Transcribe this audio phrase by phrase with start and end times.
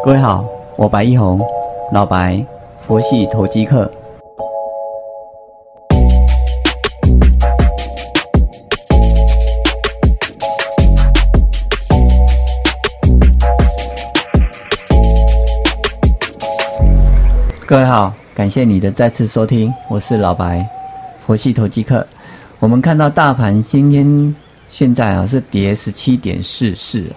[0.00, 0.44] 各位好，
[0.76, 1.40] 我白一红，
[1.92, 2.44] 老白，
[2.86, 3.90] 佛系投机客。
[17.64, 20.68] 各位好，感谢你的再次收听，我是老白，
[21.24, 22.06] 佛系投机客。
[22.58, 24.34] 我们看到大盘今天
[24.68, 27.10] 现在啊是跌十七点四四。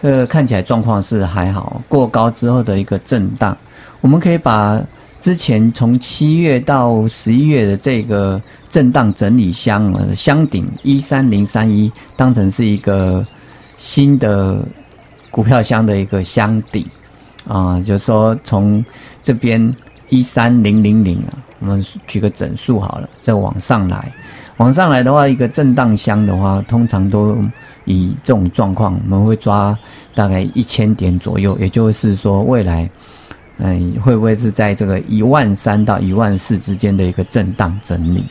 [0.00, 3.56] 这个看起来状况是还好，过高之后的一个震荡，
[4.00, 4.82] 我们可以把
[5.18, 13.26] 之前从七月到十一月的这个震荡整理箱箱顶一三零三一当成是一个
[13.76, 14.64] 新的
[15.30, 16.86] 股票箱的一个箱底
[17.46, 18.82] 啊，就是说从
[19.22, 19.76] 这边
[20.08, 24.10] 一三零零零啊，我们举个整数好了，再往上来。
[24.60, 27.38] 往上来的话，一个震荡箱的话，通常都
[27.86, 29.76] 以这种状况，我们会抓
[30.14, 32.86] 大概一千点左右，也就是说，未来，
[33.56, 38.22] 嗯，会不会是在这个一万三到一万四之间的一个震荡整理？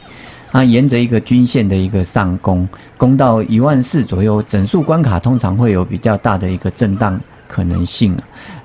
[0.52, 8.16] 啊，沿着一个均线的一个上攻，攻到一万四左右，整数关卡通常会有比较大的一个震荡可能性，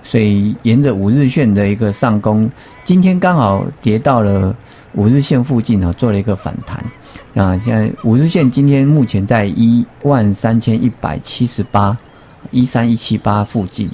[0.03, 2.51] 所以沿着五日线的一个上攻，
[2.84, 4.55] 今天刚好跌到了
[4.93, 6.84] 五日线附近呢，做了一个反弹。
[7.35, 11.97] 啊，现在五日线今天目前在一万三千一百七十八，
[12.53, 13.91] 一三一七八附近，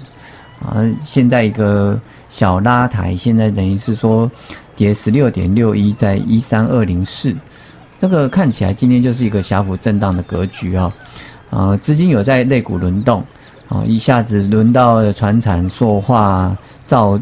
[0.61, 4.31] 啊，现在一个小拉抬，现在等于是说
[4.77, 7.35] 跌十六点六一，在一三二零四，
[7.99, 10.93] 这个看起来今天就是一个小幅震荡的格局啊，
[11.49, 13.25] 啊，资金有在肋股轮动，
[13.71, 17.19] 啊，一下子轮到了船产、塑化、造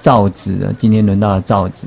[0.00, 1.86] 造纸，今天轮到了造纸。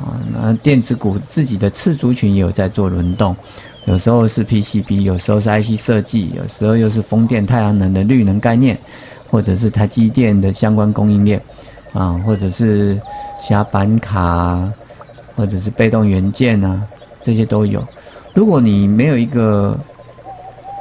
[0.00, 3.36] 啊，那电子股自己的次族群也有在做轮动，
[3.84, 8.78] 有时候是 PCB，有时候是 IC 设计，有时候又是风电、太阳能的绿能概念，
[9.28, 11.40] 或者是台积电的相关供应链，
[11.92, 13.00] 啊，或者是
[13.40, 14.66] 下板卡，
[15.36, 16.82] 或者是被动元件啊，
[17.20, 17.86] 这些都有。
[18.32, 19.78] 如果你没有一个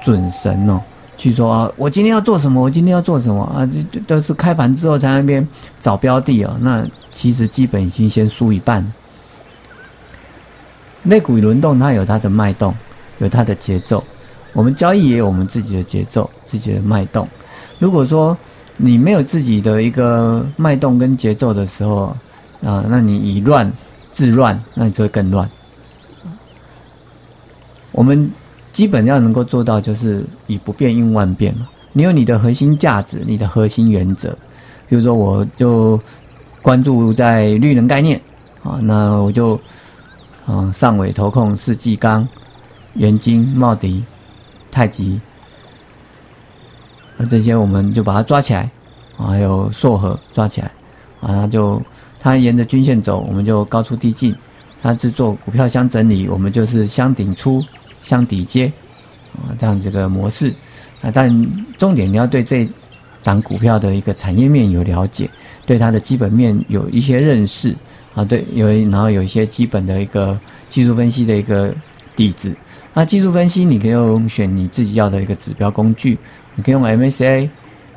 [0.02, 0.79] 准神哦，
[1.18, 5.46] 去说啊，我今天要做什么，我今天要做什么啊，这都是开盘之后在那边
[5.79, 8.85] 找标的哦，那其实基本已经先输一半。
[11.04, 12.74] 内股轮动，它有它的脉动，
[13.20, 14.04] 有它的节奏。
[14.54, 17.28] 我们交易也有我们自己的节奏、自己的脉动。
[17.78, 18.36] 如果说
[18.78, 22.16] 你没有自己的一个脉动跟节奏的时候，
[22.64, 23.72] 啊，那你以乱
[24.12, 25.50] 治乱，那你就会更乱。
[27.92, 28.30] 我们
[28.74, 31.56] 基本要能够做到，就是以不变应万变。
[31.94, 34.36] 你有你的核心价值，你的核心原则。
[34.88, 36.00] 比如说，我就
[36.62, 38.20] 关注在绿能概念，
[38.64, 39.59] 啊，那我就。
[40.50, 42.28] 啊，上尾投控是纪刚、
[42.96, 44.04] 元金、茂迪、
[44.72, 45.22] 太极，
[47.16, 48.62] 那这些我们就把它抓起来，
[49.16, 50.72] 啊，还有硕和抓起来，
[51.22, 51.80] 啊，它就
[52.20, 54.34] 它沿着均线走，我们就高出低进；
[54.82, 57.64] 它是做股票箱整理，我们就是箱顶出、
[58.02, 58.66] 箱底接，
[59.34, 60.52] 啊，这样这个模式。
[61.02, 61.32] 啊，但
[61.78, 62.68] 重点你要对这
[63.24, 65.30] 档股票的一个产业面有了解，
[65.68, 67.76] 对它的基本面有一些认识。
[68.19, 70.38] 啊，对，有然后有一些基本的一个
[70.68, 71.74] 技术分析的一个
[72.18, 72.53] 底子。
[72.94, 76.18] 那技术分析你可以用选你自己要的一个指标工具，
[76.53, 77.50] 你可以用 MACA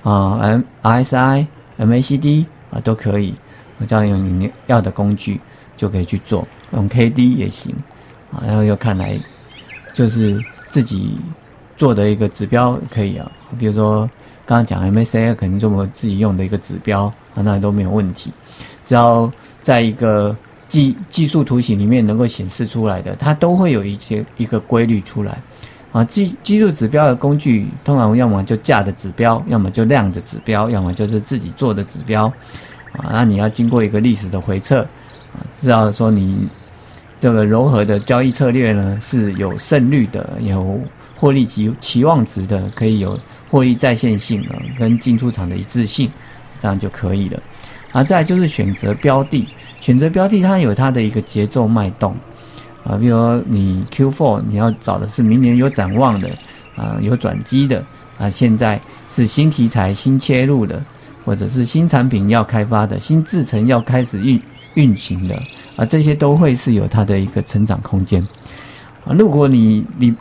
[0.05, 1.45] 啊、M RSI、
[1.77, 3.35] MACD 啊都可以，
[3.89, 5.41] 这样用你要的工具
[5.77, 7.75] 就可以去做，用 KD 也行
[8.31, 8.45] 啊。
[8.47, 9.19] 然后又看来
[9.93, 10.39] 就是
[10.71, 11.19] 自己
[11.77, 13.29] 做的一个指标可以啊，
[13.59, 14.09] 比如说
[14.47, 18.31] 刚刚讲 MACA 肯定是我们自己用的一个指标啊，那都没有问题，
[18.93, 19.33] 只要。
[19.65, 20.37] 在一个
[20.69, 25.41] 技技术图形里面能够显示出来的，它都会有一些一个规律出来，
[25.93, 32.27] 啊，技技术指标的工具通常要么就价的指标，要么就量的指标，要么就是自己做的指标，
[32.91, 34.83] 啊，那你要经过一个历史的回测，
[35.33, 36.49] 啊，知道说你
[37.21, 40.77] 这个柔和的交易策略呢是有胜率的，有
[41.15, 43.17] 获利期期望值的，可以有
[43.49, 46.11] 获利在线性啊，跟进出场的一致性，
[46.59, 47.41] 这样就可以了。
[47.93, 49.47] 啊，再就是选择标的，
[49.81, 52.17] 选择标的它有它的一个节奏脉动，
[52.85, 56.29] 啊，比如你 Q4 你要找的是明年有展望的，
[56.75, 57.85] 啊，有转机的，
[58.19, 58.81] 啊，现在
[59.15, 60.83] 是新题材新切入的，
[61.23, 64.41] 或者是新产品要开发的，新制程要开始运
[64.75, 65.35] 运行的，
[65.77, 68.27] 啊，这些都会是有它的一个成长空间。
[69.05, 70.15] 啊，如果你你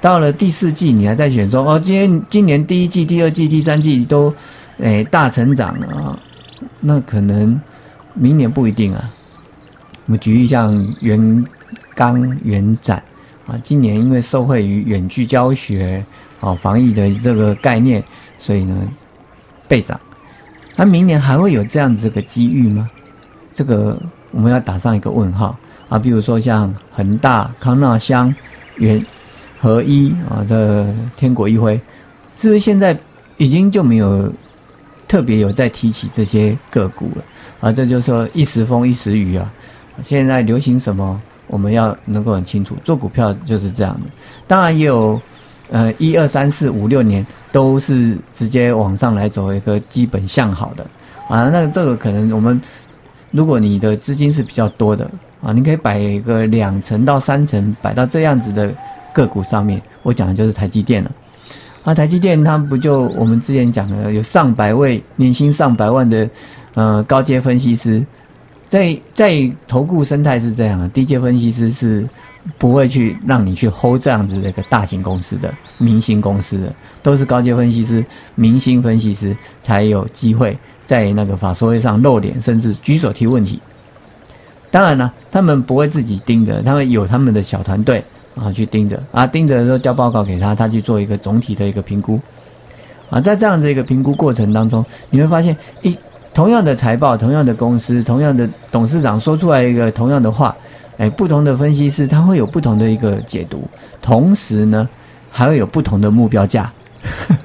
[0.00, 4.34] 到了第四季，你还在选说，哦，今天今年第一季、第二季、第三季都，
[4.78, 6.18] 诶，大成长啊。
[6.82, 7.58] 那可能
[8.12, 9.08] 明年不一定啊。
[10.06, 11.46] 我们举例像元
[11.94, 13.02] 刚、元展
[13.46, 16.04] 啊，今年因为受惠于远距教学
[16.40, 18.02] 啊、防疫的这个概念，
[18.40, 18.88] 所以呢
[19.68, 19.98] 倍涨。
[20.74, 22.90] 那明年还会有这样子个机遇吗？
[23.54, 23.96] 这个
[24.32, 25.56] 我们要打上一个问号
[25.88, 25.98] 啊。
[25.98, 28.34] 比如说像恒大、康纳香、
[28.78, 29.04] 元
[29.60, 31.80] 合一啊的天国一辉，
[32.36, 32.98] 是不是现在
[33.36, 34.32] 已经就没有
[35.12, 37.22] 特别有在提起这些个股了？
[37.60, 39.52] 啊，这就是说一时风一时雨啊。
[40.02, 42.74] 现在流行什么，我们要能够很清楚。
[42.82, 44.10] 做股票就是这样的，
[44.46, 45.20] 当然也有，
[45.68, 50.86] 呃，一二三四五六年都是直接往上来走一个基本向好的
[51.28, 51.50] 啊。
[51.50, 52.58] 那这个可能我们，
[53.32, 55.10] 如果你的资金是比较多的
[55.42, 58.74] 啊，你可以摆一个两层到三层摆到这样子的
[59.12, 59.78] 个股上面。
[60.04, 61.12] 我讲的就是台积电了。
[61.82, 66.28] 啊，台积电它不就我们之前讲的有上百位年薪上百万的
[66.74, 68.04] 呃高阶分析师。
[68.68, 72.08] 在在投顾生态是这样的，低阶分析师是
[72.56, 78.02] 不会去让你去 hold 这样子的一个大型公司的明星公司的，都是高阶分析师、
[78.34, 80.56] 明星分析师才有机会
[80.86, 83.60] 在那个法说会上露脸，甚至举手提问题。
[84.70, 88.02] 当然呢，他们不会自己盯着，他们有他们的小团队
[88.34, 92.20] 啊去盯着啊，盯着的时候交报告给他，他去做一个总体的一个评估
[93.10, 95.96] 啊，在这样的一个评估过程当中，你会发现一。
[96.34, 100.56] 同样的财报，同样的公司，同样的董事长说出来一个同样的话，
[100.96, 103.68] 哎，不同的分析师他会有不同的一个解读，
[104.00, 104.88] 同时呢，
[105.30, 106.72] 还会有不同的目标价。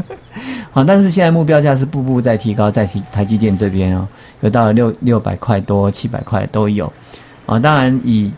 [0.71, 4.07] 啊，但是现在目标价是步步在提高，在提台积电这边哦，
[4.39, 6.85] 有到了六六百块多、七百块都有。
[7.45, 8.31] 啊，当然以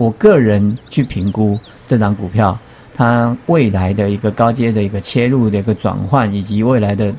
[0.00, 2.58] 我个人去评估这张股票，
[2.94, 7.12] 它未来的一个高阶的一个切入的一个转换，以及未来的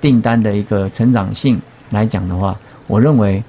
[0.00, 1.60] 订单的一个成长性。
[1.90, 2.56] 来讲的话，
[2.86, 3.42] 我认为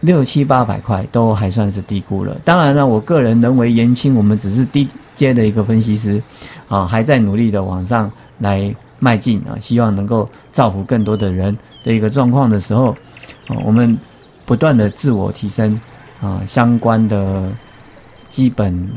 [0.00, 2.40] 六七八百块都还算是低估了。
[2.42, 6.22] 当然了，我个人认为言轻，我们只是低阶的一个分析师，
[6.68, 11.54] 啊，还在努力的往上来迈进啊，希望能够造福更多的人
[11.84, 12.92] 的一个状况的时候，
[13.46, 13.94] 啊，我们
[14.46, 15.78] 不断的自我提升
[16.20, 17.52] 啊，相关的
[18.28, 18.90] 基本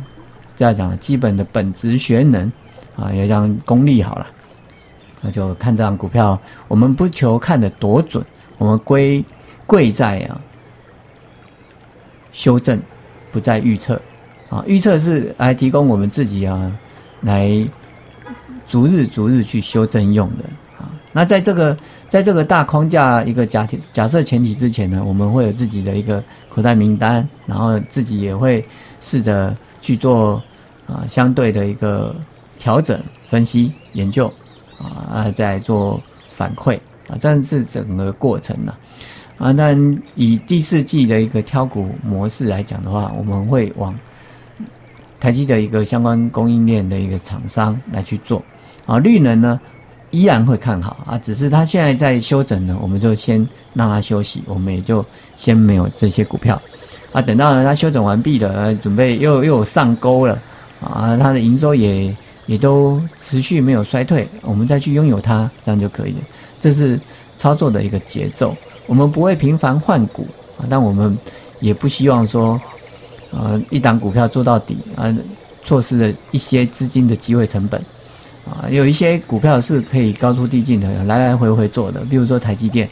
[0.55, 2.51] 这样讲，基本的本质学能
[2.95, 4.27] 啊，也讲功力好了。
[5.21, 8.25] 那就看这张股票，我们不求看得多准，
[8.57, 9.23] 我们归
[9.67, 10.41] 贵在啊
[12.31, 12.81] 修正，
[13.31, 14.01] 不在预测
[14.49, 14.63] 啊。
[14.65, 16.75] 预测是来提供我们自己啊，
[17.21, 17.49] 来
[18.67, 20.45] 逐日逐日去修正用的。
[21.11, 21.77] 那在这个
[22.09, 28.63] 在这个大框架一个假假设前提之前呢，我们会有自己的一个口袋名单，然后自己也会
[28.99, 30.41] 试着去做
[30.87, 32.15] 啊相对的一个
[32.59, 34.31] 调整、分析、研究。
[34.83, 36.01] 啊，再做
[36.33, 36.73] 反馈
[37.07, 38.73] 啊，这是整个过程呢。
[39.37, 39.77] 啊，那
[40.15, 43.95] 以第四季的一个挑股模式来讲的话，我们会往
[45.19, 48.41] 台积的一个相关供应链的一个厂商来去做。
[48.87, 49.61] 啊，绿能呢
[50.11, 55.03] 依然会看好啊，只是它现在在休整呢，我们就先让它休息，我们也就
[55.35, 56.61] 先没有这些股票。
[57.11, 60.39] 啊，等到呢它休整完毕了，准备又又上钩了，
[60.79, 62.15] 啊，它的营收也。
[62.47, 66.17] 也都持续没有衰退，我们再去拥有它，这样就可以了。
[66.59, 66.99] 这是
[67.37, 68.53] 操作的一个节奏。
[68.87, 71.17] 我们不会频繁换股啊，但我们
[71.59, 72.59] 也不希望说，
[73.29, 75.15] 呃，一档股票做到底啊，
[75.63, 77.81] 错失了一些资金的机会成本
[78.45, 78.69] 啊。
[78.69, 82.89] 有一些股票是可以高出递进的，来来回回做的，比如说台积电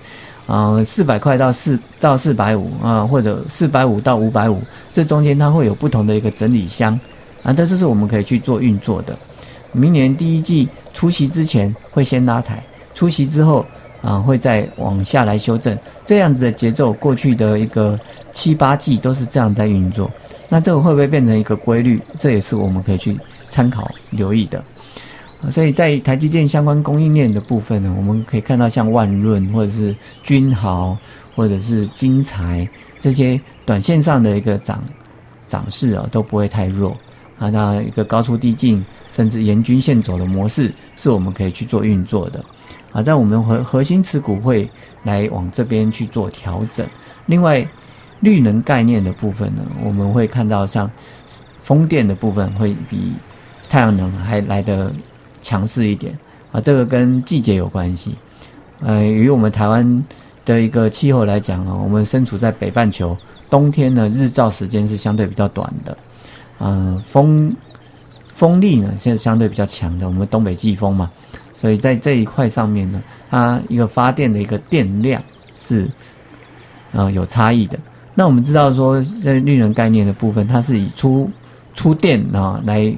[0.47, 6.99] 啊，四百块到四到四百五啊，或者四百五到五百五，这中间它会有不同的一个整理箱
[7.43, 9.17] 啊，但这是我们可以去做运作的。
[9.71, 12.63] 明年第一季出席之前会先拉抬，
[12.95, 13.63] 出席之后
[14.01, 17.99] 啊会再往下来修正，这样子的节奏，过去的一个
[18.33, 20.09] 七八季都是这样在运作。
[20.49, 22.01] 那这个会不会变成一个规律？
[22.17, 23.15] 这也是我们可以去
[23.51, 24.63] 参考留意的。
[25.49, 30.97] 所以在台积电相关供应链的部分呢，我们可以看到像万润或者是君豪
[31.35, 32.67] 或者是金财
[32.99, 34.83] 这些短线上的一个涨
[35.47, 36.97] 涨势啊都不会太弱
[37.37, 38.83] 啊，那一个高出递进。
[39.11, 42.45] 甚至沿均线走的模式是我们可以去做运作的，
[42.91, 44.69] 啊，在我们核核心持股会
[45.01, 46.87] 来往这边去做调整。
[47.25, 47.67] 另外，
[48.19, 50.89] 绿能概念的部分呢，我们会看到像
[51.57, 53.11] 风电的部分会比
[53.67, 54.93] 太阳能还来得
[55.41, 56.17] 强势一点，
[56.51, 58.15] 啊，这个跟季节有关系。
[58.81, 60.05] 呃，与我们台湾
[60.45, 63.17] 的一个气候来讲啊，我们身处在北半球，
[63.49, 65.97] 冬天呢日照时间是相对比较短的，
[66.59, 67.55] 嗯，风。
[68.31, 71.11] 风力呢，现在相对比较强的，我们东北季风嘛，
[71.57, 75.21] 所以在这一块上面呢，它一个发电的一个电量
[75.61, 75.85] 是
[76.93, 77.77] 啊有差异的。
[78.15, 81.29] 那我们知道说，在绿能概念的部分，它是以出
[81.73, 82.89] 出电啊来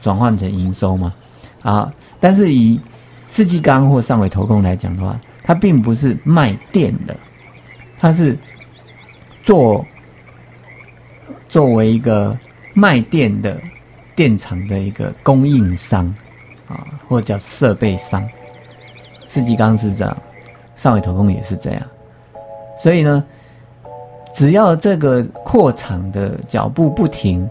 [0.00, 1.14] 转换成营收嘛
[1.62, 2.80] 啊，但是以
[3.28, 7.16] 世纪钢或上尾投控来讲的话，它并不是卖电的，
[7.98, 8.36] 它是
[9.42, 9.84] 做
[11.48, 12.36] 作为一个
[12.74, 13.56] 卖电的
[14.14, 16.06] 电厂的一个供应商
[16.68, 18.22] 啊，或者叫设备商。
[19.26, 20.16] 世纪钢是这样，
[20.76, 21.82] 上尾投控也是这样，
[22.78, 23.24] 所以呢，
[24.34, 27.48] 只要这个扩厂的脚步不停，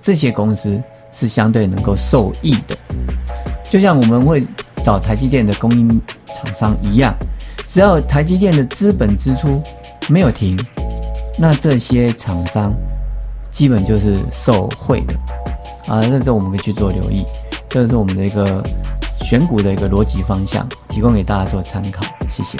[0.00, 0.80] 这些公司
[1.12, 2.76] 是相对能够受益的。
[3.76, 4.42] 就像我们会
[4.82, 5.86] 找台积电的供应
[6.26, 7.14] 厂商一样，
[7.68, 9.62] 只要台积电的资本支出
[10.08, 10.58] 没有停，
[11.38, 12.72] 那这些厂商
[13.52, 15.14] 基本就是受惠的
[15.92, 16.00] 啊。
[16.08, 17.22] 那这我们可以去做留意，
[17.68, 18.64] 这是我们的一个
[19.20, 22.00] 选股的一个逻辑方向，提供给大家做参考。
[22.30, 22.56] 谢谢。